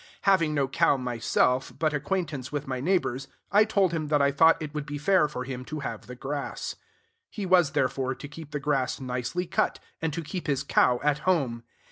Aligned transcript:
Having 0.23 0.55
no 0.55 0.67
cow 0.67 0.97
myself, 0.97 1.71
but 1.77 1.93
acquaintance 1.93 2.51
with 2.51 2.65
my 2.65 2.79
neighbor's, 2.79 3.27
I 3.51 3.65
told 3.65 3.91
him 3.93 4.07
that 4.07 4.19
I 4.19 4.31
thought 4.31 4.59
it 4.59 4.73
would 4.73 4.87
be 4.87 4.97
fair 4.97 5.27
for 5.27 5.43
him 5.43 5.63
to 5.65 5.81
have 5.81 6.07
the 6.07 6.15
grass. 6.15 6.75
He 7.29 7.45
was, 7.45 7.73
therefore, 7.73 8.15
to 8.15 8.27
keep 8.27 8.49
the 8.49 8.59
grass 8.59 8.99
nicely 8.99 9.45
cut, 9.45 9.77
and 10.01 10.11
to 10.11 10.23
keep 10.23 10.47
his 10.47 10.63
cow 10.63 10.99
at 11.03 11.19
home. 11.19 11.61